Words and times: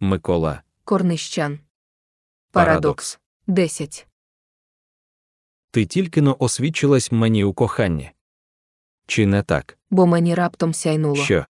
Микола. 0.00 0.62
Корнищан. 0.84 1.58
Парадокс. 2.52 3.18
10. 3.46 4.06
Ти 5.70 5.86
тільки 5.86 6.22
но 6.22 6.36
освідчилась 6.38 7.12
мені 7.12 7.44
у 7.44 7.52
коханні. 7.52 8.10
Чи 9.06 9.26
не 9.26 9.42
так? 9.42 9.78
Бо 9.90 10.06
мені 10.06 10.34
раптом 10.34 10.74
сяйнуло. 10.74 11.16
Що? 11.24 11.46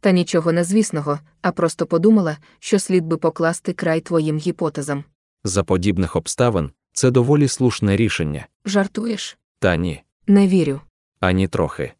Та 0.00 0.10
нічого 0.12 0.52
незвісного, 0.52 1.20
а 1.42 1.52
просто 1.52 1.86
подумала, 1.86 2.38
що 2.58 2.78
слід 2.78 3.04
би 3.06 3.16
покласти 3.16 3.72
край 3.72 4.00
твоїм 4.00 4.38
гіпотезам. 4.38 5.04
За 5.44 5.64
подібних 5.64 6.16
обставин 6.16 6.70
це 6.92 7.10
доволі 7.10 7.48
слушне 7.48 7.96
рішення. 7.96 8.46
Жартуєш? 8.64 9.38
Та 9.58 9.76
ні, 9.76 10.02
Не 10.26 10.48
вірю. 10.48 10.80
ані 11.20 11.48
трохи. 11.48 11.92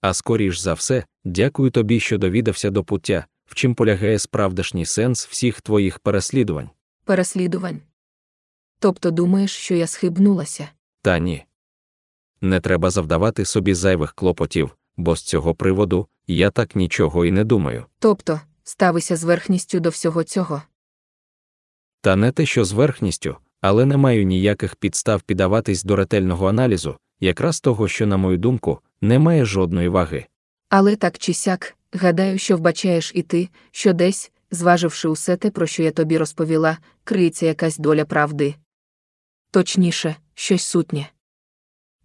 А 0.00 0.14
скоріш 0.14 0.58
за 0.58 0.74
все, 0.74 1.04
дякую 1.24 1.70
тобі, 1.70 2.00
що 2.00 2.18
довідався 2.18 2.70
до 2.70 2.84
пуття, 2.84 3.26
в 3.46 3.54
чим 3.54 3.74
полягає 3.74 4.18
справдешній 4.18 4.86
сенс 4.86 5.26
всіх 5.26 5.60
твоїх 5.60 5.98
переслідувань. 5.98 6.70
Переслідувань. 7.04 7.80
Тобто 8.78 9.10
думаєш, 9.10 9.52
що 9.56 9.74
я 9.74 9.86
схибнулася? 9.86 10.68
Та 11.02 11.18
ні. 11.18 11.44
Не 12.40 12.60
треба 12.60 12.90
завдавати 12.90 13.44
собі 13.44 13.74
зайвих 13.74 14.12
клопотів, 14.14 14.76
бо 14.96 15.16
з 15.16 15.22
цього 15.22 15.54
приводу 15.54 16.06
я 16.26 16.50
так 16.50 16.76
нічого 16.76 17.24
і 17.24 17.30
не 17.30 17.44
думаю. 17.44 17.84
Тобто, 17.98 18.40
ставися 18.62 19.16
з 19.16 19.24
верхністю 19.24 19.80
до 19.80 19.88
всього 19.88 20.24
цього. 20.24 20.62
Та 22.00 22.16
не 22.16 22.32
те, 22.32 22.46
що 22.46 22.64
з 22.64 22.72
верхністю, 22.72 23.36
але 23.60 23.84
не 23.84 23.96
маю 23.96 24.24
ніяких 24.24 24.76
підстав 24.76 25.22
піддаватись 25.22 25.84
до 25.84 25.96
ретельного 25.96 26.48
аналізу, 26.48 26.96
якраз 27.20 27.60
того, 27.60 27.88
що, 27.88 28.06
на 28.06 28.16
мою 28.16 28.38
думку, 28.38 28.80
не 29.00 29.18
має 29.18 29.44
жодної 29.44 29.88
ваги. 29.88 30.26
Але 30.68 30.96
так 30.96 31.18
чи 31.18 31.34
сяк, 31.34 31.76
гадаю, 31.94 32.38
що 32.38 32.56
вбачаєш 32.56 33.12
і 33.14 33.22
ти, 33.22 33.48
що 33.70 33.92
десь, 33.92 34.32
зваживши 34.50 35.08
усе 35.08 35.36
те, 35.36 35.50
про 35.50 35.66
що 35.66 35.82
я 35.82 35.90
тобі 35.90 36.18
розповіла, 36.18 36.78
криється 37.04 37.46
якась 37.46 37.78
доля 37.78 38.04
правди. 38.04 38.54
Точніше, 39.50 40.16
щось 40.34 40.62
сутнє. 40.62 41.08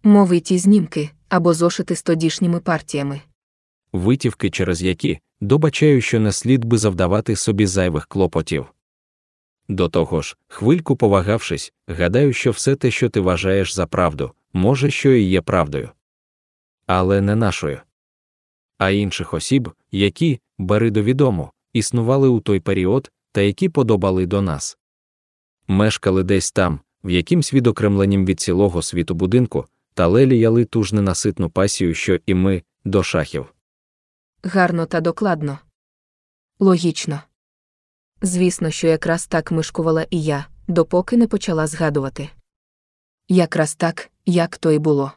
Мови 0.02 0.40
ті 0.40 0.58
знімки 0.58 1.10
або 1.28 1.54
зошити 1.54 1.96
з 1.96 2.02
тодішніми 2.02 2.60
партіями. 2.60 3.20
Витівки, 3.92 4.50
через 4.50 4.82
які 4.82 5.18
добачаю, 5.40 6.00
що 6.00 6.20
не 6.20 6.32
слід 6.32 6.64
би 6.64 6.78
завдавати 6.78 7.36
собі 7.36 7.66
зайвих 7.66 8.06
клопотів. 8.06 8.66
До 9.68 9.88
того 9.88 10.22
ж, 10.22 10.36
хвильку 10.48 10.96
повагавшись, 10.96 11.72
гадаю, 11.88 12.32
що 12.32 12.50
все 12.50 12.76
те, 12.76 12.90
що 12.90 13.08
ти 13.08 13.20
вважаєш 13.20 13.74
за 13.74 13.86
правду, 13.86 14.32
може, 14.52 14.90
що 14.90 15.10
і 15.10 15.22
є 15.22 15.40
правдою. 15.40 15.90
Але 16.86 17.20
не 17.20 17.36
нашою. 17.36 17.80
А 18.80 18.90
інших 18.90 19.34
осіб, 19.34 19.70
які, 19.92 20.40
бери 20.58 20.90
до 20.90 21.02
відому, 21.02 21.50
існували 21.72 22.28
у 22.28 22.40
той 22.40 22.60
період 22.60 23.10
та 23.32 23.40
які 23.40 23.68
подобали 23.68 24.26
до 24.26 24.42
нас. 24.42 24.78
Мешкали 25.68 26.22
десь 26.22 26.52
там, 26.52 26.80
в 27.04 27.10
якимсь 27.10 27.54
відокремленім 27.54 28.26
від 28.26 28.40
цілого 28.40 28.82
світу 28.82 29.14
будинку, 29.14 29.66
та 29.94 30.06
леліяли 30.06 30.64
ту 30.64 30.82
ж 30.82 30.94
ненаситну 30.94 31.50
пасію, 31.50 31.94
що 31.94 32.18
і 32.26 32.34
ми, 32.34 32.62
до 32.84 33.02
шахів. 33.02 33.54
Гарно 34.42 34.86
та 34.86 35.00
докладно. 35.00 35.58
Логічно. 36.58 37.20
Звісно, 38.22 38.70
що 38.70 38.86
якраз 38.86 39.26
так 39.26 39.52
мишкувала 39.52 40.06
і 40.10 40.22
я, 40.22 40.46
допоки 40.68 41.16
не 41.16 41.26
почала 41.26 41.66
згадувати. 41.66 42.30
Якраз 43.28 43.74
так, 43.74 44.10
як 44.26 44.58
то 44.58 44.70
й 44.70 44.78
було. 44.78 45.12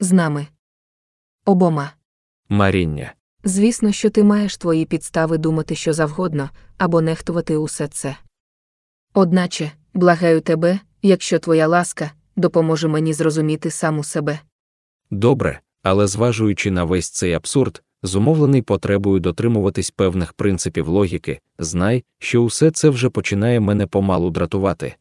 З 0.00 0.12
нами. 0.12 0.46
Обома. 1.44 1.97
Маріння. 2.48 3.14
Звісно, 3.44 3.92
що 3.92 4.10
ти 4.10 4.24
маєш 4.24 4.56
твої 4.56 4.84
підстави 4.84 5.38
думати 5.38 5.74
що 5.74 5.92
завгодно, 5.92 6.50
або 6.78 7.00
нехтувати 7.00 7.56
усе 7.56 7.88
це. 7.88 8.16
Одначе, 9.14 9.72
благаю 9.94 10.40
тебе, 10.40 10.80
якщо 11.02 11.38
твоя 11.38 11.66
ласка, 11.66 12.12
допоможе 12.36 12.88
мені 12.88 13.12
зрозуміти 13.12 13.70
саму 13.70 14.04
себе. 14.04 14.38
Добре, 15.10 15.60
але 15.82 16.06
зважуючи 16.06 16.70
на 16.70 16.84
весь 16.84 17.10
цей 17.10 17.32
абсурд, 17.32 17.82
зумовлений 18.02 18.62
потребою 18.62 19.20
дотримуватись 19.20 19.90
певних 19.90 20.32
принципів 20.32 20.88
логіки, 20.88 21.40
знай, 21.58 22.04
що 22.18 22.42
усе 22.42 22.70
це 22.70 22.88
вже 22.88 23.10
починає 23.10 23.60
мене 23.60 23.86
помалу 23.86 24.30
дратувати. 24.30 24.94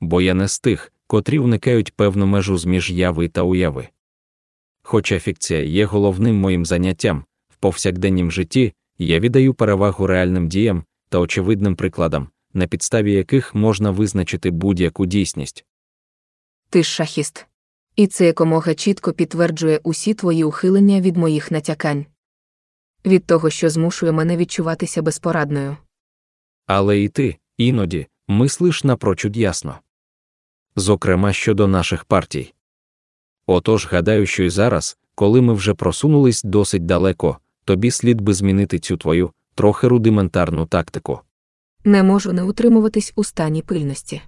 Бо 0.00 0.20
я 0.20 0.34
не 0.34 0.48
з 0.48 0.60
тих, 0.60 0.92
котрі 1.06 1.38
уникають 1.38 1.96
певну 1.96 2.26
межу 2.26 2.58
зміж 2.58 2.90
яви 2.90 3.28
та 3.28 3.42
уяви. 3.42 3.88
Хоча 4.90 5.18
фікція 5.18 5.62
є 5.62 5.84
головним 5.84 6.36
моїм 6.36 6.66
заняттям, 6.66 7.24
в 7.48 7.56
повсякденнім 7.56 8.32
житті 8.32 8.72
я 8.98 9.20
віддаю 9.20 9.54
перевагу 9.54 10.06
реальним 10.06 10.48
діям 10.48 10.84
та 11.08 11.18
очевидним 11.18 11.76
прикладам, 11.76 12.28
на 12.54 12.66
підставі 12.66 13.12
яких 13.12 13.54
можна 13.54 13.90
визначити 13.90 14.50
будь-яку 14.50 15.06
дійсність. 15.06 15.64
Ти 16.70 16.82
ж 16.82 16.90
шахіст. 16.90 17.46
І 17.96 18.06
це 18.06 18.26
якомога 18.26 18.74
чітко 18.74 19.12
підтверджує 19.12 19.80
усі 19.82 20.14
твої 20.14 20.44
ухилення 20.44 21.00
від 21.00 21.16
моїх 21.16 21.50
натякань. 21.50 22.06
Від 23.06 23.26
того, 23.26 23.50
що 23.50 23.70
змушує 23.70 24.12
мене 24.12 24.36
відчуватися 24.36 25.02
безпорадною. 25.02 25.76
Але 26.66 27.00
і 27.00 27.08
ти, 27.08 27.36
іноді, 27.56 28.06
мислиш 28.28 28.84
напрочуд 28.84 29.36
ясно. 29.36 29.78
Зокрема 30.76 31.32
щодо 31.32 31.66
наших 31.68 32.04
партій. 32.04 32.54
Отож, 33.50 33.86
гадаю, 33.86 34.26
що 34.26 34.42
й 34.42 34.50
зараз, 34.50 34.98
коли 35.14 35.40
ми 35.40 35.54
вже 35.54 35.74
просунулись 35.74 36.42
досить 36.42 36.86
далеко, 36.86 37.38
тобі 37.64 37.90
слід 37.90 38.20
би 38.20 38.34
змінити 38.34 38.78
цю 38.78 38.96
твою 38.96 39.30
трохи 39.54 39.88
рудиментарну 39.88 40.66
тактику. 40.66 41.20
Не 41.84 42.02
можу 42.02 42.32
не 42.32 42.42
утримуватись 42.42 43.12
у 43.16 43.24
стані 43.24 43.62
пильності. 43.62 44.22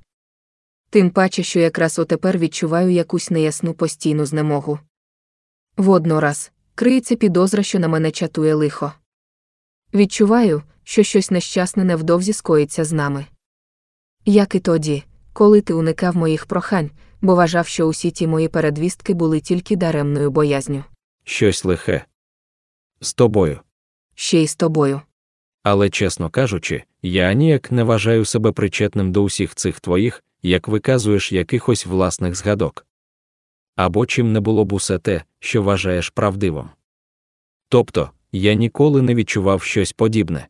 Тим 0.90 1.10
паче, 1.10 1.42
що 1.42 1.60
якраз 1.60 1.98
отепер 1.98 2.38
відчуваю 2.38 2.90
якусь 2.90 3.30
неясну 3.30 3.74
постійну 3.74 4.26
знемогу. 4.26 4.78
Воднораз 5.76 6.52
криється 6.74 7.16
підозра, 7.16 7.62
що 7.62 7.78
на 7.78 7.88
мене 7.88 8.10
чатує 8.10 8.54
лихо. 8.54 8.92
Відчуваю, 9.94 10.62
що 10.84 11.02
щось 11.02 11.30
нещасне 11.30 11.84
невдовзі 11.84 12.32
скоїться 12.32 12.84
з 12.84 12.92
нами. 12.92 13.26
Як 14.24 14.54
і 14.54 14.60
тоді, 14.60 15.04
коли 15.32 15.60
ти 15.60 15.74
уникав 15.74 16.16
моїх 16.16 16.46
прохань, 16.46 16.90
бо 17.22 17.34
вважав, 17.34 17.66
що 17.66 17.86
усі 17.86 18.10
ті 18.10 18.26
мої 18.26 18.48
передвістки 18.48 19.14
були 19.14 19.40
тільки 19.40 19.76
даремною 19.76 20.30
боязню. 20.30 20.84
Щось 21.24 21.64
лихе. 21.64 22.04
З 23.00 23.14
тобою. 23.14 23.60
Ще 24.14 24.42
й 24.42 24.46
з 24.46 24.56
тобою. 24.56 25.00
Але, 25.62 25.90
чесно 25.90 26.30
кажучи, 26.30 26.84
я 27.02 27.32
ніяк 27.32 27.72
не 27.72 27.84
вважаю 27.84 28.24
себе 28.24 28.52
причетним 28.52 29.12
до 29.12 29.22
усіх 29.22 29.54
цих 29.54 29.80
твоїх, 29.80 30.24
як 30.42 30.68
виказуєш 30.68 31.32
якихось 31.32 31.86
власних 31.86 32.34
згадок. 32.34 32.86
Або 33.76 34.06
чим 34.06 34.32
не 34.32 34.40
було 34.40 34.64
б 34.64 34.72
усе 34.72 34.98
те, 34.98 35.22
що 35.38 35.62
вважаєш 35.62 36.10
правдивим. 36.10 36.70
Тобто, 37.68 38.10
я 38.32 38.54
ніколи 38.54 39.02
не 39.02 39.14
відчував 39.14 39.62
щось 39.62 39.92
подібне. 39.92 40.48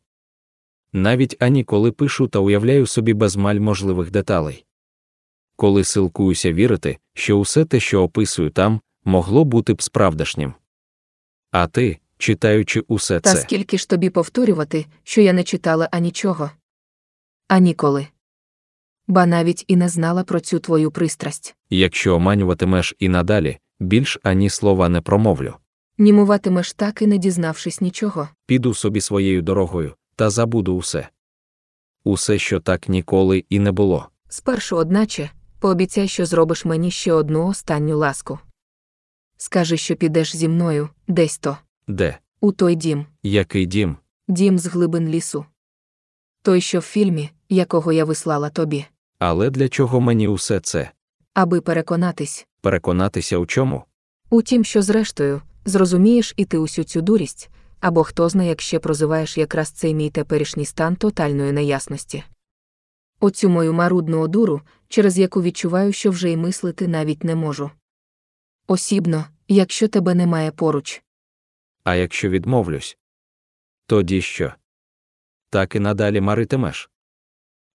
Навіть 0.93 1.37
ані 1.41 1.65
коли 1.65 1.93
пишу 1.93 2.29
та 2.29 2.39
уявляю 2.39 2.87
собі 2.87 3.15
безмаль 3.15 3.59
можливих 3.59 4.11
деталей. 4.11 4.65
Коли 5.61 5.85
силкуюся 5.85 6.53
вірити, 6.53 6.99
що 7.15 7.39
усе 7.39 7.65
те, 7.65 7.81
що 7.81 8.03
описую 8.03 8.51
там, 8.51 8.81
могло 9.05 9.45
бути 9.45 9.75
б 9.75 9.83
справдешнім. 9.83 10.55
А 11.51 11.67
ти, 11.67 11.99
читаючи 12.19 12.81
усе 12.81 13.21
Та 13.21 13.35
це, 13.35 13.41
скільки 13.41 13.79
ж 13.79 13.89
тобі 13.89 14.11
повторювати, 14.11 14.87
що 15.03 15.21
я 15.21 15.33
не 15.33 15.45
читала 15.45 15.89
анічого? 15.93 16.51
А 17.49 17.59
ніколи. 17.59 18.07
Ба 19.07 19.27
навіть 19.27 19.65
і 19.69 19.77
не 19.77 19.89
знала 19.89 20.25
про 20.25 20.41
цю 20.41 20.59
твою 20.59 20.91
пристрасть. 20.91 21.57
якщо 21.71 22.15
оманюватимеш 22.15 22.95
і 22.99 23.09
надалі, 23.09 23.59
більш 23.81 24.19
ані 24.23 24.51
слова 24.51 24.89
не 24.89 25.01
промовлю. 25.01 25.55
Німуватимеш 25.99 26.73
так 26.73 27.03
і 27.03 27.07
не 27.07 27.19
дізнавшись 27.19 27.81
нічого. 27.81 28.29
Піду 28.47 28.75
собі 28.75 29.01
своєю 29.01 29.43
дорогою 29.43 29.95
та 30.17 30.31
забуду 30.31 30.77
усе. 30.77 31.09
Усе, 32.05 32.39
що 32.39 32.61
так 32.61 32.89
ніколи 32.89 33.45
і 33.49 33.59
не 33.59 33.73
було. 33.73 34.09
Спершу, 34.29 34.77
одначе, 34.77 35.31
пообіцяй, 35.61 36.09
що 36.09 36.27
зробиш 36.27 36.65
мені 36.65 36.91
ще 36.91 37.13
одну 37.13 37.47
останню 37.47 37.99
ласку. 37.99 38.39
Скажи, 39.37 39.77
що 39.77 39.97
підеш 39.97 40.37
зі 40.37 40.49
мною, 40.49 40.89
десь 41.09 41.39
то, 41.39 41.59
Де? 41.89 42.19
у 42.41 42.53
той 42.53 42.75
дім, 42.75 43.07
Який 43.23 43.67
дім? 43.67 43.97
дім 44.29 44.59
з 44.59 44.67
глибин 44.67 45.09
лісу. 45.09 45.45
Той, 46.43 46.61
що 46.61 46.79
в 46.79 46.83
фільмі, 46.83 47.31
якого 47.49 47.93
я 47.93 48.05
вислала 48.05 48.51
тобі, 48.51 48.85
Але 49.19 49.51
для 49.51 49.69
чого 49.69 50.01
мені 50.01 50.29
усе 50.29 50.61
це? 50.61 50.91
аби 51.35 51.61
переконатись. 51.61 52.47
Переконатися 52.61 53.39
у 53.39 53.47
чому? 53.47 53.85
У 54.31 54.43
тім, 54.43 54.65
що 54.65 54.83
зрештою, 54.83 55.43
зрозумієш 55.65 56.35
і 56.37 56.45
ти 56.45 56.59
усю 56.59 56.85
цю 56.85 57.01
дурість, 57.03 57.51
або 57.81 58.05
хто 58.05 58.29
знає, 58.29 58.49
як 58.49 58.61
ще 58.61 58.79
прозиваєш 58.79 59.39
якраз 59.39 59.69
цей 59.71 59.95
мій 59.95 60.11
теперішній 60.11 60.65
стан 60.65 60.97
тотальної 60.97 61.53
неясності. 61.53 62.25
Оцю 63.21 63.49
мою 63.49 63.73
марудну 63.73 64.21
одуру, 64.21 64.61
через 64.91 65.19
яку 65.19 65.43
відчуваю, 65.43 65.93
що 65.93 66.11
вже 66.11 66.31
й 66.31 66.37
мислити 66.37 66.89
навіть 66.89 67.25
не 67.25 67.35
можу. 67.35 67.71
Осібно, 68.67 69.25
якщо 69.49 69.89
тебе 69.89 70.15
немає 70.15 70.51
поруч. 70.51 71.03
А 71.85 71.95
якщо 71.95 72.29
відмовлюсь? 72.29 72.99
Тоді 73.87 74.23
що? 74.23 74.53
так 75.51 75.75
і 75.75 75.81
надалі 75.81 76.21
маритимеш. 76.21 76.91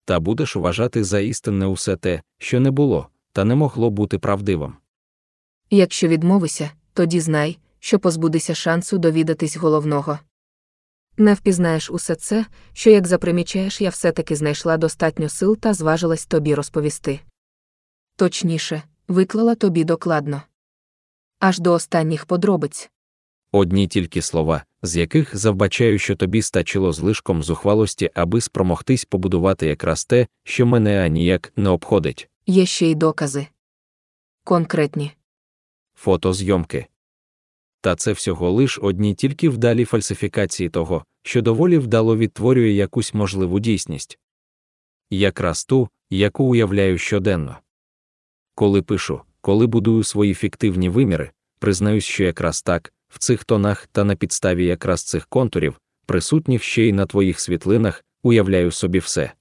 Та 0.06 0.20
будеш 0.20 0.56
вважати 0.56 1.04
за 1.04 1.20
істинне 1.20 1.66
усе 1.66 1.96
те, 1.96 2.22
що 2.38 2.60
не 2.60 2.72
було, 2.72 3.10
та 3.32 3.44
не 3.44 3.56
могло 3.56 3.90
бути 3.90 4.20
правдивим. 4.20 4.76
Якщо 5.70 6.08
відмовися, 6.08 6.72
тоді 6.94 7.20
знай, 7.20 7.58
що 7.80 8.00
позбудися 8.00 8.56
шансу 8.56 8.98
довідатись 8.98 9.58
головного. 9.58 10.20
Не 11.18 11.34
впізнаєш 11.34 11.90
усе 11.90 12.16
це, 12.16 12.46
що, 12.74 12.90
як 12.90 13.08
запримічаєш, 13.08 13.82
я 13.82 13.90
все-таки 13.90 14.36
знайшла 14.36 14.78
достатньо 14.78 15.30
сил 15.30 15.58
та 15.58 15.74
зважилась 15.74 16.26
тобі 16.26 16.56
розповісти. 16.56 17.20
Точніше, 18.16 18.84
виклала 19.08 19.56
тобі 19.56 19.84
докладно. 19.84 20.42
Аж 21.40 21.60
до 21.60 21.74
останніх 21.74 22.26
подробиць. 22.26 22.90
Одні 23.52 23.88
тільки 23.88 24.22
слова, 24.22 24.64
з 24.82 24.96
яких 24.98 25.36
завбачаю, 25.36 26.00
що 26.00 26.16
тобі 26.16 26.42
стачило 26.42 26.94
злишком 26.94 27.44
зухвалості, 27.44 28.12
аби 28.14 28.42
спромогтись 28.42 29.06
побудувати 29.06 29.68
якраз 29.68 30.06
те, 30.06 30.28
що 30.44 30.66
мене 30.66 31.06
аніяк 31.06 31.54
не 31.56 31.70
обходить. 31.70 32.30
Є 32.48 32.66
ще 32.66 32.88
й 32.88 32.96
докази. 32.96 33.48
Конкретні. 34.44 35.12
фотозйомки. 35.96 36.88
Та 37.86 37.96
це 37.96 38.12
всього 38.12 38.52
лиш 38.52 38.80
одні 38.82 39.16
тільки 39.16 39.50
вдалі 39.50 39.86
фальсифікації 39.86 40.70
того, 40.70 41.06
що 41.24 41.42
доволі 41.42 41.78
вдало 41.78 42.18
відтворює 42.18 42.72
якусь 42.72 43.14
можливу 43.14 43.60
дійсність. 43.60 44.20
Якраз 45.10 45.66
ту, 45.66 45.90
яку 46.10 46.44
уявляю 46.44 46.98
щоденно. 46.98 47.58
Коли 48.56 48.82
пишу, 48.82 49.22
коли 49.42 49.68
будую 49.68 50.04
свої 50.04 50.34
фіктивні 50.34 50.90
виміри, 50.90 51.32
признаюсь, 51.60 52.04
що 52.04 52.24
якраз 52.24 52.62
так, 52.62 52.94
в 53.08 53.20
цих 53.20 53.44
тонах 53.44 53.88
та 53.88 54.04
на 54.04 54.16
підставі 54.16 54.66
якраз 54.66 55.04
цих 55.04 55.28
контурів, 55.28 55.80
присутніх 56.06 56.64
ще 56.64 56.84
й 56.84 56.94
на 56.94 57.06
твоїх 57.06 57.40
світлинах, 57.40 58.06
уявляю 58.24 58.72
собі 58.72 59.00
все. 59.00 59.32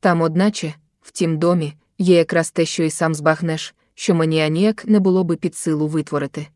Там, 0.00 0.20
одначе, 0.20 0.74
в 1.00 1.10
тім 1.10 1.38
домі, 1.38 1.74
є 1.98 2.16
якраз 2.16 2.50
те, 2.50 2.64
що 2.64 2.82
й 2.82 2.90
сам 2.90 3.14
збагнеш, 3.14 3.74
що 3.94 4.14
мені 4.14 4.40
аніяк 4.42 4.84
не 4.84 5.00
було 5.00 5.24
би 5.24 5.36
під 5.36 5.54
силу 5.56 5.86
витворити. 5.88 6.46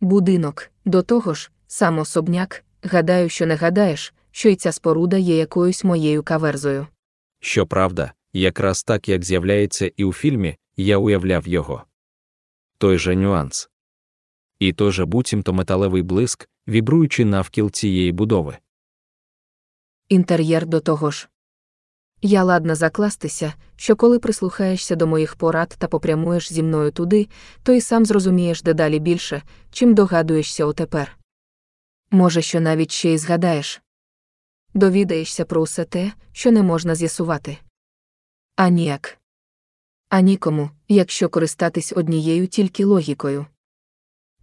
Будинок, 0.00 0.70
до 0.84 1.02
того 1.02 1.34
ж, 1.34 1.50
сам 1.66 1.98
особняк, 1.98 2.64
гадаю, 2.82 3.28
що 3.28 3.46
не 3.46 3.54
гадаєш, 3.54 4.14
що 4.30 4.48
й 4.48 4.56
ця 4.56 4.72
споруда 4.72 5.16
є 5.16 5.36
якоюсь 5.36 5.84
моєю 5.84 6.22
каверзою. 6.22 6.86
Щоправда, 7.40 8.12
якраз 8.32 8.82
так 8.82 9.08
як 9.08 9.24
з'являється 9.24 9.90
і 9.96 10.04
у 10.04 10.12
фільмі, 10.12 10.56
я 10.76 10.98
уявляв 10.98 11.48
його. 11.48 11.84
Той 12.78 12.98
же 12.98 13.16
нюанс. 13.16 13.70
І 14.58 14.72
той 14.72 14.92
же 14.92 15.04
буцімто 15.04 15.52
металевий 15.52 16.02
блиск, 16.02 16.48
вібруючи 16.68 17.24
навкіл 17.24 17.70
цієї 17.70 18.12
будови. 18.12 18.58
Інтер'єр 20.08 20.66
до 20.66 20.80
того 20.80 21.10
ж. 21.10 21.28
Я 22.22 22.44
ладна 22.44 22.74
закластися, 22.74 23.54
що 23.76 23.96
коли 23.96 24.18
прислухаєшся 24.18 24.96
до 24.96 25.06
моїх 25.06 25.36
порад 25.36 25.74
та 25.78 25.88
попрямуєш 25.88 26.52
зі 26.52 26.62
мною 26.62 26.90
туди, 26.90 27.28
то 27.62 27.72
й 27.72 27.80
сам 27.80 28.06
зрозумієш 28.06 28.62
дедалі 28.62 28.98
більше, 28.98 29.42
чим 29.70 29.94
догадуєшся 29.94 30.64
отепер. 30.64 31.18
Може, 32.10 32.42
що 32.42 32.60
навіть 32.60 32.90
ще 32.90 33.10
й 33.10 33.18
згадаєш. 33.18 33.82
Довідаєшся 34.74 35.44
про 35.44 35.62
усе 35.62 35.84
те, 35.84 36.12
що 36.32 36.52
не 36.52 36.62
можна 36.62 36.94
з'ясувати. 36.94 37.58
А 38.56 38.68
ніяк. 38.68 39.18
А 40.08 40.20
нікому, 40.20 40.70
якщо 40.88 41.28
користатись 41.28 41.92
однією 41.96 42.46
тільки 42.46 42.84
логікою. 42.84 43.46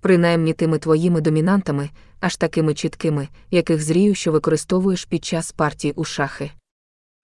Принаймні 0.02 0.54
тими 0.54 0.80
твоїми 0.80 1.22
домінантами, 1.22 1.90
аж 2.20 2.36
такими 2.38 2.74
чіткими, 2.74 3.28
яких 3.52 3.82
зрію, 3.84 4.16
що 4.16 4.32
використовуєш 4.32 5.06
під 5.06 5.26
час 5.26 5.52
партій 5.52 5.92
у 5.92 6.04
шахи. 6.04 6.52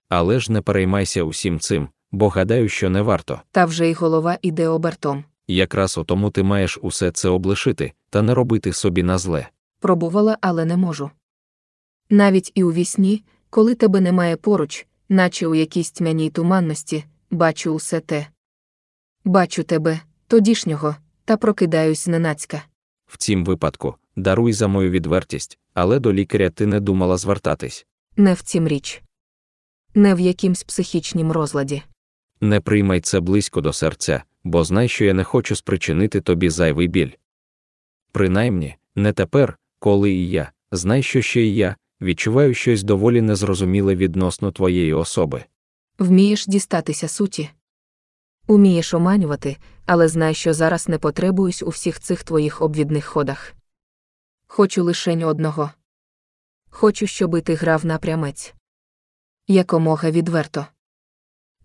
Але 0.10 0.40
ж 0.40 0.52
не 0.52 0.62
переймайся 0.62 1.24
усім 1.24 1.60
цим, 1.60 1.88
бо 2.12 2.30
гадаю, 2.30 2.70
що 2.70 2.90
не 2.90 3.02
варто. 3.02 3.42
Та 3.52 3.66
вже 3.66 3.90
й 3.90 3.94
голова 3.94 4.38
іде 4.42 4.68
обертом. 4.68 5.24
Якраз 5.48 5.98
у 5.98 6.04
тому 6.04 6.30
ти 6.32 6.44
маєш 6.44 6.80
усе 6.82 7.12
це 7.12 7.30
облишити 7.30 7.92
та 8.10 8.22
не 8.22 8.34
робити 8.34 8.74
собі 8.74 9.04
на 9.04 9.18
зле. 9.18 9.48
Пробувала, 9.80 10.38
але 10.42 10.66
не 10.66 10.78
можу. 10.78 11.12
Навіть 12.10 12.52
і 12.56 12.64
у 12.64 12.72
вісні, 12.72 13.24
коли 13.50 13.76
тебе 13.76 14.02
немає 14.02 14.36
поруч, 14.36 14.88
наче 15.10 15.48
у 15.48 15.56
якійсь 15.56 15.92
тьмяній 15.92 16.30
туманності, 16.30 17.06
бачу 17.32 17.74
усе 17.74 18.00
те. 18.00 18.28
Бачу 19.26 19.64
тебе, 19.64 20.00
тодішнього, 20.28 20.96
та 21.26 21.38
прокидаюсь 21.38 22.06
зненацька. 22.06 22.62
В 23.08 23.18
цім 23.18 23.46
випадку, 23.46 23.96
даруй 24.16 24.54
за 24.54 24.68
мою 24.68 24.90
відвертість, 24.90 25.60
але 25.74 26.00
до 26.00 26.14
лікаря 26.14 26.50
ти 26.50 26.66
не 26.66 26.80
думала 26.80 27.18
звертатись. 27.18 27.86
Не 28.18 28.34
в 28.34 28.42
цім 28.42 28.68
річ. 28.68 29.02
Не 30.00 30.16
в 30.16 30.20
якимсь 30.20 30.64
психічнім 30.64 31.32
розладі. 31.32 31.84
Не 32.42 32.60
приймай 32.60 33.02
це 33.02 33.20
близько 33.20 33.62
до 33.62 33.74
серця, 33.74 34.24
бо 34.44 34.64
знай, 34.64 34.88
що 34.88 35.06
я 35.06 35.14
не 35.14 35.24
хочу 35.24 35.56
спричинити 35.56 36.22
тобі 36.22 36.50
зайвий 36.50 36.88
біль. 36.88 37.12
Принаймні, 38.12 38.76
не 38.96 39.14
тепер, 39.14 39.58
коли 39.80 40.12
і 40.12 40.30
я, 40.30 40.52
знай, 40.72 41.04
що 41.04 41.22
ще 41.22 41.42
й 41.42 41.56
я, 41.56 41.76
відчуваю 42.02 42.54
щось 42.54 42.84
доволі 42.84 43.22
незрозуміле 43.22 43.96
відносно 43.96 44.52
твоєї 44.52 44.94
особи. 44.94 45.44
Вмієш 45.98 46.48
дістатися 46.48 47.08
суті. 47.08 47.50
Умієш 48.48 48.94
оманювати, 48.94 49.58
але 49.86 50.08
знай, 50.08 50.34
що 50.34 50.54
зараз 50.54 50.90
не 50.90 50.98
потребуюсь 50.98 51.64
у 51.64 51.70
всіх 51.70 52.00
цих 52.00 52.24
твоїх 52.24 52.62
обвідних 52.62 53.06
ходах. 53.06 53.54
Хочу 54.48 54.84
лишень 54.84 55.24
одного. 55.24 55.72
Хочу, 56.70 57.08
щоби 57.08 57.42
ти 57.42 57.56
грав 57.56 57.86
напрямець. 57.86 58.54
Якомога 59.52 60.12
відверто. 60.12 60.68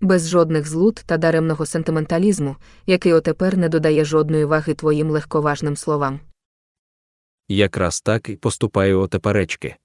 Без 0.01 0.29
жодних 0.29 0.69
злут 0.69 0.95
та 1.07 1.17
даремного 1.17 1.67
сентименталізму, 1.67 2.57
який 2.87 3.13
отепер 3.13 3.57
не 3.57 3.69
додає 3.69 4.05
жодної 4.05 4.45
ваги 4.45 4.75
твоїм 4.75 5.11
легковажним 5.11 5.77
словам. 5.77 6.21
Якраз 7.49 8.01
так 8.01 8.29
і 8.29 8.37
поступаю 8.37 9.01
отеперечки. 9.01 9.77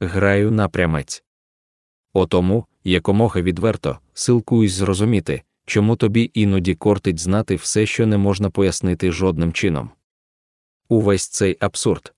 Граю 0.00 0.50
напрямець. 0.50 1.24
Отому, 2.12 2.66
якомога 2.84 3.42
відверто, 3.42 3.98
силкуюсь 4.14 4.72
зрозуміти, 4.72 5.42
чому 5.66 5.96
тобі 5.96 6.30
іноді 6.34 6.74
кортить 6.74 7.18
знати 7.18 7.56
все, 7.56 7.86
що 7.86 8.06
не 8.06 8.18
можна 8.18 8.50
пояснити 8.50 9.12
жодним 9.12 9.52
чином. 9.52 9.90
Увесь 10.88 11.28
цей 11.28 11.56
абсурд, 11.60 12.14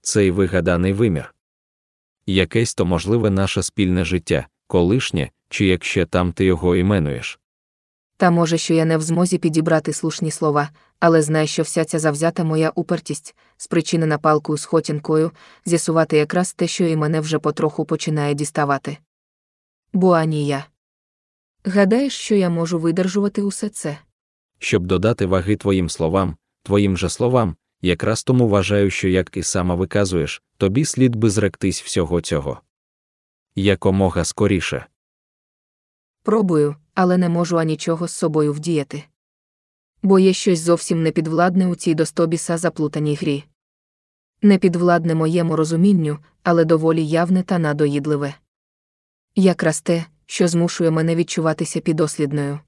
цей 0.00 0.30
вигаданий 0.30 0.92
вимір. 0.92 1.34
Якесь 2.26 2.74
то 2.74 2.84
можливе 2.84 3.30
наше 3.30 3.62
спільне 3.62 4.04
життя, 4.04 4.46
колишнє, 4.66 5.30
чи 5.48 5.66
як 5.66 5.84
ще 5.84 6.06
там 6.06 6.32
ти 6.32 6.44
його 6.44 6.76
іменуєш. 6.76 7.38
Та 8.16 8.30
може, 8.30 8.58
що 8.58 8.74
я 8.74 8.84
не 8.84 8.96
в 8.96 9.02
змозі 9.02 9.38
підібрати 9.38 9.92
слушні 9.92 10.30
слова, 10.30 10.70
але 11.00 11.22
знай, 11.22 11.46
що 11.46 11.62
вся 11.62 11.84
ця 11.84 11.98
завзята 11.98 12.44
моя 12.44 12.72
упертість, 12.74 13.36
спричинена 13.56 14.18
палкою 14.18 14.58
з 14.58 14.64
хотінкою, 14.64 15.30
з'ясувати 15.64 16.16
якраз 16.16 16.52
те, 16.52 16.66
що 16.66 16.84
і 16.84 16.96
мене 16.96 17.20
вже 17.20 17.38
потроху 17.38 17.84
починає 17.84 18.34
діставати. 18.34 18.98
Бо 19.92 20.12
ані 20.12 20.46
я. 20.46 20.64
Гадаєш, 21.64 22.16
що 22.16 22.34
я 22.34 22.50
можу 22.50 22.78
видержувати 22.78 23.42
усе 23.42 23.68
це? 23.68 23.98
Щоб 24.58 24.86
додати 24.86 25.26
ваги 25.26 25.56
твоїм 25.56 25.90
словам, 25.90 26.36
твоїм 26.62 26.96
же 26.96 27.08
словам, 27.08 27.56
якраз 27.80 28.24
тому 28.24 28.48
вважаю, 28.48 28.90
що 28.90 29.08
як 29.08 29.30
ти 29.30 29.42
сама 29.42 29.74
виказуєш, 29.74 30.42
тобі 30.62 30.84
слід 30.84 31.16
би 31.16 31.30
зректись 31.30 31.82
всього 31.82 32.20
цього. 32.20 32.60
Якомога 33.54 34.24
скоріше. 34.24 34.86
Пробую, 36.22 36.76
але 36.94 37.18
не 37.18 37.28
можу 37.28 37.58
анічого 37.58 38.08
з 38.08 38.12
собою 38.12 38.52
вдіяти. 38.52 39.04
Бо 40.02 40.18
є 40.18 40.32
щось 40.32 40.60
зовсім 40.60 41.02
непідвладне 41.02 41.66
у 41.66 41.74
цій 41.74 41.94
достобіса 41.94 42.58
заплутаній 42.58 43.14
грі. 43.14 43.44
Непідвладне 44.42 45.14
моєму 45.14 45.56
розумінню, 45.56 46.18
але 46.42 46.64
доволі 46.64 47.06
явне 47.06 47.42
та 47.42 47.58
надоїдливе. 47.58 48.34
Якраз 49.34 49.80
те, 49.80 50.04
що 50.26 50.48
змушує 50.48 50.90
мене 50.90 51.14
відчуватися 51.14 51.80
підослідною. 51.80 52.60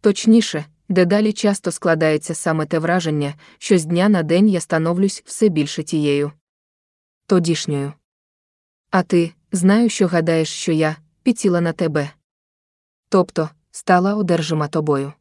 Точніше, 0.00 0.64
дедалі 0.88 1.32
часто 1.32 1.70
складається 1.70 2.34
саме 2.34 2.66
те 2.66 2.78
враження, 2.78 3.34
що 3.58 3.78
з 3.78 3.84
дня 3.84 4.08
на 4.08 4.22
день 4.22 4.48
я 4.48 4.60
становлюсь 4.60 5.22
все 5.26 5.48
більше 5.48 5.82
тією. 5.82 6.32
Тодішньою. 7.26 7.92
А 8.90 9.02
ти, 9.02 9.32
знаю, 9.52 9.88
що 9.88 10.06
гадаєш, 10.06 10.48
що 10.48 10.72
я 10.72 10.96
підсіла 11.22 11.60
на 11.60 11.72
тебе. 11.72 12.10
Тобто, 13.08 13.50
стала 13.70 14.14
одержима 14.14 14.68
тобою. 14.68 15.12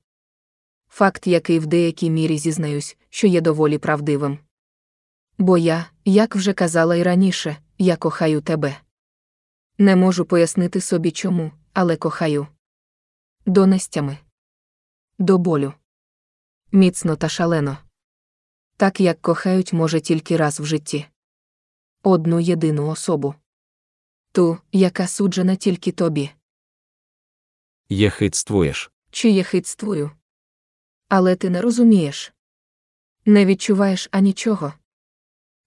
Факт, 0.90 1.28
який 1.28 1.60
в 1.60 1.66
деякій 1.66 2.10
мірі 2.10 2.38
зізнаюсь, 2.38 2.98
що 3.10 3.28
є 3.28 3.42
доволі 3.42 3.78
правдивим. 3.78 4.40
Бо 5.38 5.58
я, 5.58 5.90
як 6.06 6.36
вже 6.36 6.54
казала 6.54 6.96
й 6.96 7.04
раніше, 7.04 7.58
я 7.78 7.96
кохаю 7.96 8.42
тебе. 8.42 8.78
Не 9.78 9.96
можу 9.96 10.26
пояснити 10.26 10.82
собі 10.82 11.12
чому, 11.12 11.52
але 11.74 11.98
кохаю. 11.98 12.48
Донестями. 13.46 14.18
До 15.20 15.38
болю. 15.38 15.74
Міцно 16.72 17.16
та 17.16 17.30
шалено. 17.30 17.78
Так 18.78 19.00
як 19.00 19.22
кохають 19.22 19.74
може 19.74 20.02
тільки 20.02 20.38
раз 20.38 20.60
в 20.60 20.66
житті. 20.66 21.06
Одну 22.08 22.40
єдину 22.40 22.88
особу. 22.88 23.36
Ту, 24.32 24.58
яка 24.72 25.08
суджена 25.08 25.56
тільки 25.56 25.92
тобі. 25.92 26.30
Єхидствуєш. 27.90 28.92
Чи 29.12 29.30
єхидствую? 29.32 30.12
Але 31.10 31.36
ти 31.36 31.50
не 31.50 31.62
розумієш. 31.62 32.34
Не 33.26 33.46
відчуваєш 33.46 34.10
анічого. 34.12 34.74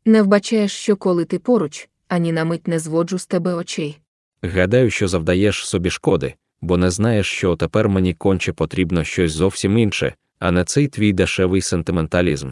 Не 0.05 0.23
вбачаєш, 0.23 0.73
що 0.73 0.97
коли 0.97 1.25
ти 1.25 1.39
поруч, 1.39 1.89
ані 2.09 2.33
на 2.33 2.45
мить 2.45 2.69
не 2.69 2.79
зводжу 2.79 3.19
з 3.19 3.27
тебе 3.27 3.55
очей. 3.55 3.99
Гадаю, 4.43 4.91
що 4.91 5.09
завдаєш 5.09 5.67
собі 5.69 5.91
шкоди, 5.91 6.35
бо 6.61 6.77
не 6.77 6.91
знаєш, 6.91 7.27
що 7.27 7.57
тепер 7.57 7.89
мені 7.89 8.15
конче 8.15 8.53
потрібно 8.53 9.05
щось 9.05 9.33
зовсім 9.33 9.79
інше, 9.79 10.15
а 10.39 10.51
не 10.51 10.65
цей 10.65 10.89
твій 10.89 11.13
дешевий 11.13 11.63
сентименталізм. 11.63 12.51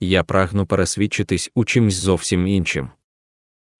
Я 0.00 0.24
прагну 0.24 0.66
пересвідчитись 0.66 1.50
у 1.54 1.64
чимсь 1.64 1.94
зовсім 1.94 2.46
іншим. 2.46 2.90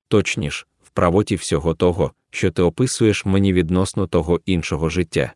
Точніш, 0.08 0.66
в 0.82 0.90
правоті 0.90 1.36
всього 1.36 1.74
того, 1.74 2.12
що 2.30 2.50
ти 2.50 2.62
описуєш 2.62 3.26
мені 3.26 3.52
відносно 3.52 4.06
того 4.06 4.40
іншого 4.46 4.88
життя. 4.88 5.32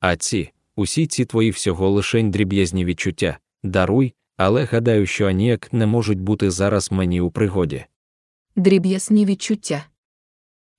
А 0.00 0.16
ці, 0.16 0.50
усі 0.76 1.06
ці 1.06 1.24
твої 1.24 1.50
всього 1.50 1.90
лишень 1.90 2.30
дріб'язні 2.30 2.84
відчуття, 2.84 3.38
даруй, 3.62 4.14
але 4.36 4.64
гадаю, 4.64 5.06
що 5.06 5.26
аніяк 5.26 5.72
не 5.72 5.86
можуть 5.86 6.20
бути 6.20 6.50
зараз 6.50 6.92
мені 6.92 7.20
у 7.20 7.30
пригоді. 7.30 7.84
Дріб'ясні 8.56 9.24
відчуття. 9.24 9.84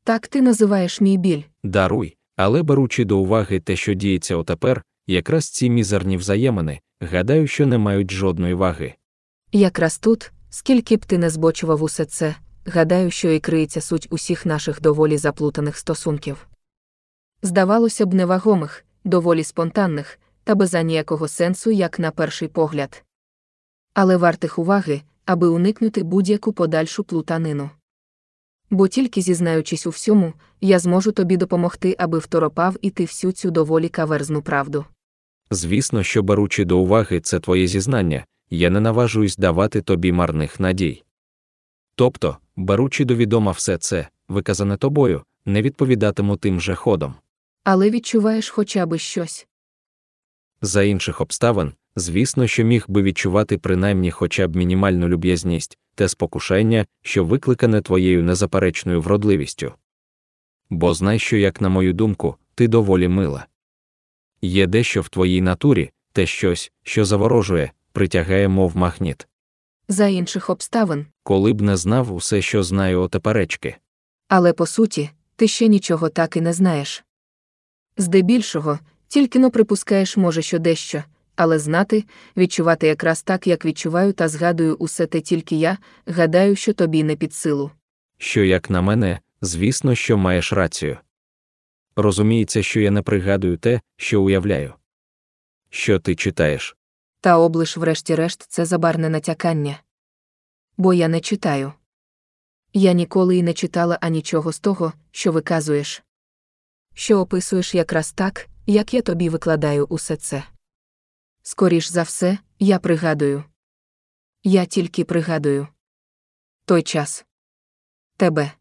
Так 0.04 0.28
ти 0.28 0.42
називаєш 0.42 1.02
мій 1.02 1.18
біль. 1.18 1.42
Даруй, 1.64 2.18
але 2.36 2.64
беручи 2.64 3.06
до 3.06 3.18
уваги 3.20 3.60
те, 3.60 3.76
що 3.76 3.94
діється 3.94 4.36
отепер, 4.36 4.84
якраз 5.08 5.50
ці 5.50 5.70
мізерні 5.70 6.18
взаємини, 6.18 6.80
гадаю, 7.02 7.48
що 7.48 7.66
не 7.66 7.78
мають 7.78 8.12
жодної 8.12 8.54
ваги. 8.54 8.96
Якраз 9.52 9.98
тут, 9.98 10.32
скільки 10.50 10.96
б 10.96 11.06
ти 11.06 11.18
не 11.18 11.30
збочував 11.30 11.84
усе 11.84 12.06
це, 12.06 12.36
гадаю, 12.66 13.12
що 13.12 13.30
і 13.30 13.40
криється 13.40 13.82
суть 13.82 14.08
усіх 14.10 14.46
наших 14.46 14.82
доволі 14.82 15.18
заплутаних 15.18 15.78
стосунків. 15.78 16.48
Здавалося 17.42 18.06
б, 18.06 18.14
невагомих, 18.14 18.86
доволі 19.04 19.44
спонтанних, 19.44 20.20
та 20.44 20.56
без 20.56 20.76
аніякого 20.76 21.28
сенсу, 21.28 21.72
як 21.72 22.00
на 22.00 22.12
перший 22.12 22.48
погляд. 22.48 23.04
Але 23.94 24.18
вартих 24.18 24.60
уваги, 24.60 25.02
аби 25.26 25.48
уникнути 25.48 26.04
будь-яку 26.04 26.54
подальшу 26.54 27.04
плутанину. 27.04 27.70
Бо 28.70 28.88
тільки 28.88 29.22
зізнаючись 29.22 29.88
у 29.88 29.90
всьому, 29.90 30.34
я 30.62 30.80
зможу 30.80 31.12
тобі 31.12 31.38
допомогти, 31.38 31.96
аби 32.00 32.20
второпав 32.20 32.76
і 32.82 32.90
ти 32.90 33.04
всю 33.04 33.34
цю 33.34 33.52
доволі 33.52 33.90
каверзну 33.90 34.42
правду. 34.42 34.86
Звісно, 35.52 36.04
що 36.04 36.24
беручи 36.24 36.66
до 36.66 36.80
уваги 36.80 37.20
це 37.20 37.40
твоє 37.40 37.68
зізнання, 37.68 38.26
я 38.50 38.70
не 38.70 38.80
наважуюсь 38.80 39.38
давати 39.38 39.82
тобі 39.82 40.12
марних 40.12 40.60
надій. 40.60 41.04
Тобто, 41.96 42.38
беручи 42.56 43.06
до 43.06 43.16
відома 43.16 43.52
все 43.52 43.78
це, 43.78 44.08
виказане 44.28 44.78
тобою, 44.78 45.24
не 45.46 45.62
відповідатиму 45.62 46.38
тим 46.38 46.62
же 46.62 46.76
ходом. 46.76 47.16
Але 47.64 47.90
відчуваєш 47.90 48.50
хоча 48.50 48.86
би 48.86 48.98
щось. 48.98 49.48
За 50.62 50.84
інших 50.84 51.22
обставин, 51.22 51.74
звісно, 51.96 52.48
що 52.48 52.64
міг 52.64 52.86
би 52.88 53.02
відчувати 53.02 53.58
принаймні 53.58 54.12
хоча 54.12 54.48
б 54.48 54.56
мінімальну 54.56 55.08
люб'язність, 55.08 55.78
те 55.96 56.08
спокушення, 56.10 56.86
що 57.02 57.26
викликане 57.26 57.82
твоєю 57.82 58.24
незаперечною 58.24 59.02
вродливістю. 59.02 59.74
Бо 60.70 60.94
знай, 60.94 61.20
що, 61.20 61.38
як 61.38 61.62
на 61.62 61.70
мою 61.70 61.94
думку, 61.94 62.36
ти 62.56 62.68
доволі 62.68 63.08
мила. 63.08 63.46
Є 64.42 64.68
дещо 64.68 65.02
в 65.02 65.10
твоїй 65.10 65.42
натурі, 65.42 65.92
те 66.12 66.26
щось, 66.26 66.72
що 66.84 67.06
заворожує, 67.06 67.72
притягає, 68.04 68.48
мов 68.48 68.78
магніт. 68.78 69.28
За 69.88 70.08
інших 70.08 70.50
обставин, 70.50 71.06
Коли 71.24 71.54
б 71.54 71.62
не 71.62 71.78
знав 71.78 72.14
усе, 72.14 72.42
що 72.42 72.64
знаю 72.64 73.02
отеперечки. 73.02 73.76
але 74.28 74.54
по 74.54 74.66
суті, 74.66 75.10
ти 75.36 75.48
ще 75.48 75.68
нічого 75.68 76.10
так 76.10 76.38
і 76.38 76.42
не 76.42 76.54
знаєш. 76.54 77.04
Здебільшого, 77.98 78.80
тільки 79.08 79.40
но 79.40 79.52
припускаєш, 79.52 80.18
може, 80.18 80.42
що 80.42 80.60
дещо, 80.60 81.04
але 81.36 81.60
знати, 81.60 82.04
відчувати 82.38 82.88
якраз 82.88 83.24
так, 83.24 83.48
як 83.48 83.66
відчуваю 83.66 84.14
та 84.14 84.28
згадую 84.28 84.76
усе 84.76 85.06
те 85.06 85.22
тільки 85.22 85.56
я, 85.56 85.78
гадаю, 86.06 86.56
що 86.56 86.74
тобі 86.74 87.04
не 87.04 87.16
під 87.16 87.34
силу. 87.34 87.72
що, 88.18 88.44
як 88.44 88.70
на 88.70 88.82
мене, 88.82 89.20
звісно, 89.42 89.96
що 89.96 90.18
маєш 90.18 90.54
рацію. 90.54 90.98
Розуміється, 91.96 92.64
що 92.64 92.80
я 92.80 92.92
не 92.92 93.02
пригадую 93.02 93.58
те, 93.58 93.82
що 93.98 94.22
уявляю. 94.22 94.74
Що 95.70 96.00
ти 96.00 96.16
читаєш? 96.16 96.76
Та 97.22 97.38
облиш, 97.38 97.78
врешті-решт, 97.78 98.46
це 98.50 98.66
забарне 98.66 99.10
натякання. 99.10 99.80
Бо 100.78 100.94
я 100.94 101.08
не 101.08 101.20
читаю. 101.20 101.74
Я 102.74 102.94
ніколи 102.94 103.38
й 103.38 103.44
не 103.44 103.54
читала 103.54 103.98
анічого 104.02 104.52
з 104.52 104.60
того, 104.60 104.94
що 105.12 105.32
виказуєш. 105.32 106.04
Що 106.94 107.20
описуєш 107.20 107.76
якраз 107.76 108.12
так, 108.12 108.50
як 108.66 108.94
я 108.94 109.02
тобі 109.02 109.30
викладаю 109.30 109.86
усе 109.86 110.16
це. 110.16 110.44
Скоріш 111.44 111.88
за 111.88 112.04
все, 112.04 112.38
я 112.60 112.80
пригадую. 112.80 113.44
Я 114.44 114.66
тільки 114.66 115.06
пригадую. 115.06 115.68
Той 116.66 116.84
час. 116.84 117.26
Тебе. 118.18 118.52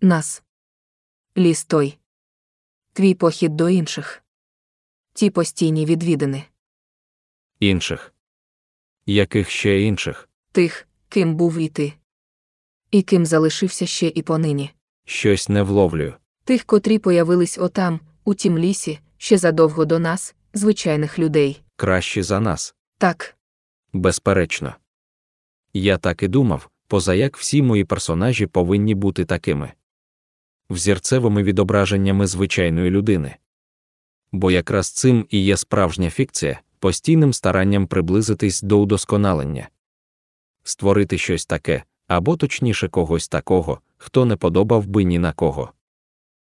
Нас. 0.00 0.42
Ліс 1.36 1.64
той. 1.64 1.98
Твій 2.92 3.14
похід 3.14 3.56
до 3.56 3.68
інших. 3.68 4.22
Ті 5.12 5.30
постійні 5.30 5.86
відвідини. 5.86 6.44
Інших. 7.60 8.14
Яких 9.06 9.50
ще 9.50 9.80
інших? 9.80 10.28
Тих, 10.52 10.88
ким 11.08 11.34
був 11.34 11.58
і 11.58 11.68
ти. 11.68 11.92
І 12.90 13.02
ким 13.02 13.26
залишився 13.26 13.86
ще 13.86 14.06
і 14.06 14.22
понині. 14.22 14.70
Щось 15.04 15.48
не 15.48 15.62
вловлюю. 15.62 16.14
Тих, 16.44 16.64
котрі 16.64 16.98
появились 16.98 17.58
отам, 17.58 18.00
у 18.24 18.34
тім 18.34 18.58
лісі, 18.58 18.98
ще 19.18 19.38
задовго 19.38 19.84
до 19.84 19.98
нас, 19.98 20.34
звичайних 20.54 21.18
людей. 21.18 21.62
Кращі 21.76 22.22
за 22.22 22.40
нас. 22.40 22.74
Так, 22.98 23.38
Безперечно. 23.92 24.74
Я 25.72 25.98
так 25.98 26.22
і 26.22 26.28
думав, 26.28 26.70
позаяк 26.86 27.36
всі 27.36 27.62
мої 27.62 27.84
персонажі 27.84 28.46
повинні 28.46 28.94
бути 28.94 29.24
такими 29.24 29.72
взірцевими 30.70 31.42
відображеннями 31.42 32.26
звичайної 32.26 32.90
людини. 32.90 33.36
Бо 34.32 34.50
якраз 34.50 34.90
цим 34.90 35.26
і 35.30 35.44
є 35.44 35.56
справжня 35.56 36.10
фікція, 36.10 36.60
постійним 36.78 37.32
старанням 37.32 37.86
приблизитись 37.86 38.62
до 38.62 38.80
удосконалення, 38.80 39.68
створити 40.62 41.18
щось 41.18 41.46
таке, 41.46 41.84
або 42.06 42.36
точніше 42.36 42.88
когось 42.88 43.28
такого, 43.28 43.80
хто 43.96 44.24
не 44.24 44.36
подобав 44.36 44.86
би 44.86 45.04
ні 45.04 45.18
на 45.18 45.32
кого. 45.32 45.72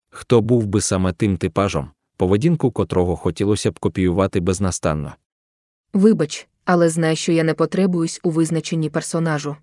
Хто 0.10 0.42
був 0.42 0.66
би 0.66 0.82
саме 0.82 1.14
тим 1.14 1.38
типажом, 1.38 1.90
поведінку 2.18 2.72
котрого 2.72 3.16
хотілося 3.16 3.72
б 3.72 3.80
копіювати 3.80 4.40
безнастанно. 4.40 5.14
вибач, 5.94 6.48
але 6.66 6.90
знай, 6.90 7.16
що 7.16 7.32
я 7.32 7.44
не 7.44 7.54
потребуюсь 7.54 8.20
у 8.24 8.30
визначенні 8.30 8.90
персонажу. 8.90 9.56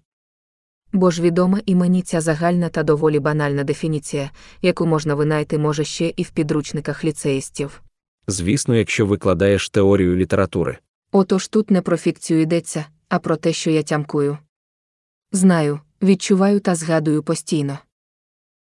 Бо 0.93 1.11
ж 1.11 1.23
відома 1.23 1.61
і 1.67 1.75
мені 1.75 2.03
ця 2.03 2.21
загальна 2.21 2.69
та 2.69 2.83
доволі 2.83 3.19
банальна 3.19 3.65
дефініція, 3.65 4.31
яку 4.63 4.87
можна 4.87 5.15
винайти 5.15 5.59
може 5.59 5.85
ще 5.85 6.13
і 6.17 6.23
в 6.23 6.31
підручниках 6.31 7.05
ліцеїстів. 7.05 7.83
Звісно, 8.31 8.75
якщо 8.77 9.07
викладаєш 9.07 9.71
теорію 9.71 10.17
літератури. 10.17 10.79
Отож 11.13 11.49
тут 11.49 11.71
не 11.71 11.83
про 11.83 11.97
фікцію 11.97 12.41
йдеться, 12.41 12.87
а 13.09 13.19
про 13.19 13.37
те, 13.37 13.53
що 13.53 13.71
я 13.71 13.83
тямкую. 13.83 14.39
Знаю, 15.33 15.81
відчуваю 16.03 16.61
та 16.61 16.75
згадую 16.75 17.23
постійно. 17.23 17.79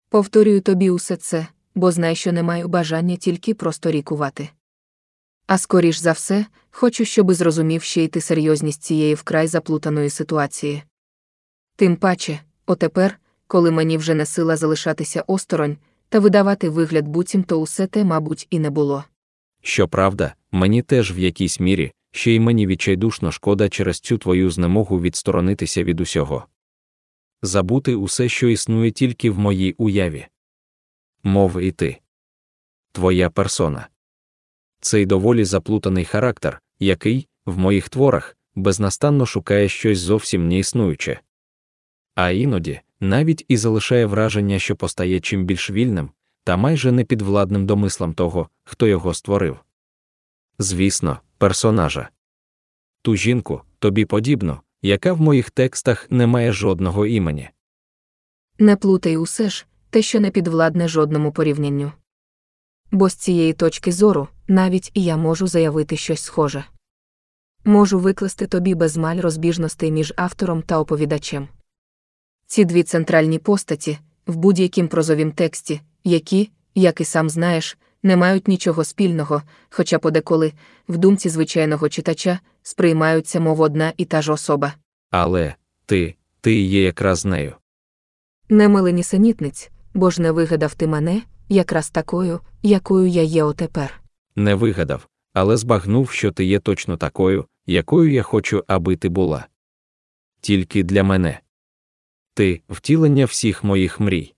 Повторюю 0.09 0.61
тобі 0.61 0.89
усе 0.89 1.15
це, 1.15 1.47
бо 1.75 1.91
знай, 1.91 2.15
що 2.15 2.31
не 2.31 2.43
маю 2.43 2.67
бажання 2.67 3.15
тільки 3.15 3.53
просто 3.53 3.91
рікувати. 3.91 4.49
А 5.47 5.57
скоріш 5.57 5.97
за 5.97 6.11
все, 6.11 6.45
хочу, 6.71 7.05
щоби 7.05 7.33
зрозумів 7.33 7.83
ще 7.83 8.03
й 8.03 8.07
ти 8.07 8.21
серйозність 8.21 8.83
цієї 8.83 9.13
вкрай 9.13 9.47
заплутаної 9.47 10.09
ситуації. 10.09 10.83
Тим 11.75 11.95
паче, 11.95 12.39
отепер, 12.65 13.19
коли 13.47 13.71
мені 13.71 13.97
вже 13.97 14.13
не 14.13 14.25
сила 14.25 14.57
залишатися 14.57 15.23
осторонь, 15.27 15.77
та 16.09 16.19
видавати 16.19 16.69
вигляд 16.69 17.07
буцімто 17.07 17.61
усе 17.61 17.87
те, 17.87 18.03
мабуть, 18.03 18.47
і 18.49 18.59
не 18.59 18.69
було. 18.69 19.03
Щоправда, 19.61 20.35
мені 20.51 20.81
теж 20.81 21.17
в 21.17 21.19
якійсь 21.19 21.59
мірі, 21.59 21.91
ще 22.11 22.31
й 22.31 22.39
мені 22.39 22.67
відчайдушно 22.67 23.31
шкода 23.31 23.69
через 23.69 23.99
цю 23.99 24.17
твою 24.17 24.51
знемогу 24.51 25.01
відсторонитися 25.01 25.83
від 25.83 26.01
усього. 26.01 26.45
Забути 27.41 27.95
усе, 27.95 28.29
що 28.29 28.47
існує 28.47 28.91
тільки 28.91 29.29
в 29.29 29.39
моїй 29.39 29.75
уяві. 29.77 30.25
Мов 31.23 31.61
і 31.61 31.71
ти. 31.71 31.97
Твоя 32.91 33.29
персона. 33.29 33.87
Цей 34.79 35.05
доволі 35.05 35.45
заплутаний 35.45 36.05
характер, 36.05 36.61
який, 36.79 37.27
в 37.45 37.57
моїх 37.57 37.89
творах, 37.89 38.37
безнастанно 38.55 39.25
шукає 39.25 39.69
щось 39.69 39.99
зовсім 39.99 40.47
неіснуюче. 40.47 41.19
А 42.15 42.29
іноді, 42.29 42.79
навіть 42.99 43.45
і 43.47 43.57
залишає 43.57 44.05
враження, 44.05 44.59
що 44.59 44.75
постає 44.75 45.19
чим 45.19 45.45
більш 45.45 45.71
вільним, 45.71 46.09
та 46.43 46.57
майже 46.57 46.91
непідвладним 46.91 47.65
домислам 47.65 48.13
того, 48.13 48.49
хто 48.63 48.87
його 48.87 49.13
створив. 49.13 49.59
Звісно, 50.59 51.19
персонажа. 51.37 52.09
Ту 53.01 53.15
жінку, 53.15 53.61
тобі 53.79 54.05
подібну, 54.05 54.59
яка 54.81 55.13
в 55.13 55.21
моїх 55.21 55.49
текстах 55.49 56.11
не 56.11 56.27
має 56.27 56.51
жодного 56.51 57.05
імені. 57.05 57.49
Не 58.59 58.75
плутай 58.75 59.17
усе 59.17 59.49
ж, 59.49 59.65
те, 59.89 60.01
що 60.01 60.19
не 60.19 60.31
підвладне 60.31 60.87
жодному 60.87 61.31
порівнянню. 61.31 61.91
Бо 62.91 63.09
з 63.09 63.15
цієї 63.15 63.53
точки 63.53 63.91
зору 63.91 64.27
навіть 64.47 64.91
і 64.93 65.03
я 65.03 65.17
можу 65.17 65.47
заявити 65.47 65.97
щось 65.97 66.21
схоже. 66.21 66.65
Можу 67.65 67.99
викласти 67.99 68.47
тобі 68.47 68.75
безмаль 68.75 69.17
розбіжностей 69.17 69.91
між 69.91 70.13
автором 70.17 70.61
та 70.61 70.79
оповідачем. 70.79 71.47
Ці 72.45 72.65
дві 72.65 72.83
центральні 72.83 73.39
постаті 73.39 73.99
в 74.27 74.35
будь-яким 74.35 74.87
прозовім 74.87 75.31
тексті, 75.31 75.81
які, 76.03 76.51
як 76.75 77.01
і 77.01 77.05
сам 77.05 77.29
знаєш, 77.29 77.77
не 78.03 78.17
мають 78.17 78.47
нічого 78.47 78.83
спільного, 78.83 79.41
хоча 79.69 79.99
подеколи, 79.99 80.53
в 80.89 80.97
думці 80.97 81.29
звичайного 81.29 81.89
читача, 81.89 82.39
сприймаються 82.63 83.39
мов 83.39 83.61
одна 83.61 83.93
і 83.97 84.05
та 84.05 84.21
ж 84.21 84.31
особа. 84.31 84.73
Але 85.11 85.55
ти, 85.85 86.15
ти 86.41 86.61
є 86.61 86.83
якраз 86.83 87.25
нею. 87.25 87.55
Не 88.49 88.67
мили 88.69 88.91
нісенітниць, 88.91 89.71
бо 89.93 90.09
ж 90.09 90.21
не 90.21 90.31
вигадав 90.31 90.73
ти 90.75 90.87
мене, 90.87 91.21
якраз 91.49 91.89
такою, 91.89 92.39
якою 92.63 93.07
я 93.07 93.21
є 93.21 93.43
отепер. 93.43 94.01
Не 94.35 94.55
вигадав, 94.55 95.07
але 95.33 95.57
збагнув, 95.57 96.09
що 96.09 96.31
ти 96.31 96.45
є 96.45 96.59
точно 96.59 96.97
такою, 96.97 97.45
якою 97.65 98.11
я 98.11 98.23
хочу, 98.23 98.63
аби 98.67 98.95
ти 98.95 99.09
була. 99.09 99.47
Тільки 100.41 100.83
для 100.83 101.03
мене. 101.03 101.39
Ти 102.33 102.61
втілення 102.69 103.25
всіх 103.25 103.63
моїх 103.63 103.99
мрій. 103.99 104.33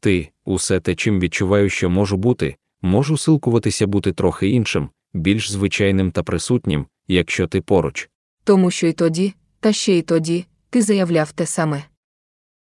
Ти 0.00 0.28
усе 0.44 0.80
те, 0.80 0.94
чим 0.94 1.20
відчуваю, 1.20 1.70
що 1.70 1.90
можу 1.90 2.16
бути, 2.16 2.56
можу 2.82 3.16
силкуватися 3.16 3.86
бути 3.86 4.12
трохи 4.12 4.48
іншим, 4.48 4.88
більш 5.14 5.50
звичайним 5.50 6.10
та 6.10 6.22
присутнім, 6.22 6.86
якщо 7.08 7.46
ти 7.46 7.60
поруч. 7.60 8.10
Тому 8.44 8.70
що 8.70 8.86
й 8.86 8.92
тоді, 8.92 9.34
та 9.60 9.72
ще 9.72 9.92
й 9.92 10.02
тоді, 10.02 10.46
ти 10.70 10.82
заявляв 10.82 11.32
те 11.32 11.46
саме. 11.46 11.84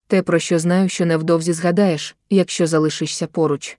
Те, 0.08 0.22
про 0.22 0.40
що 0.40 0.60
знаю, 0.60 0.90
що 0.90 1.06
невдовзі 1.06 1.54
згадаєш, 1.54 2.16
якщо 2.30 2.68
залишишся 2.68 3.28
поруч. 3.28 3.78